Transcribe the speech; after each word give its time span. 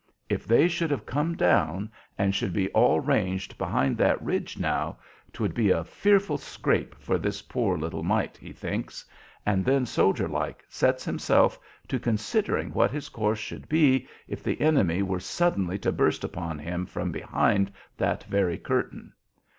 "If 0.29 0.47
they 0.47 0.67
should 0.67 0.89
have 0.89 1.05
come 1.05 1.35
down, 1.35 1.91
and 2.17 2.33
should 2.33 2.53
be 2.53 2.69
all 2.69 2.99
ranged 2.99 3.55
behind 3.59 3.97
that 3.99 4.19
ridge 4.19 4.57
now, 4.57 4.97
'twould 5.31 5.53
be 5.53 5.69
a 5.69 5.83
fearful 5.83 6.39
scrape 6.39 6.95
for 6.97 7.19
this 7.19 7.43
poor 7.43 7.77
little 7.77 8.01
mite," 8.01 8.35
he 8.35 8.51
thinks, 8.51 9.05
and 9.45 9.63
then, 9.63 9.85
soldier 9.85 10.27
like, 10.27 10.63
sets 10.67 11.05
himself 11.05 11.59
to 11.87 11.99
considering 11.99 12.73
what 12.73 12.89
his 12.89 13.09
course 13.09 13.37
should 13.37 13.69
be 13.69 14.07
if 14.27 14.41
the 14.41 14.59
enemy 14.59 15.03
were 15.03 15.19
suddenly 15.19 15.77
to 15.77 15.91
burst 15.91 16.23
upon 16.23 16.57
him 16.57 16.87
from 16.87 17.11
behind 17.11 17.71
that 17.97 18.23
very 18.23 18.57
curtain. 18.57 19.13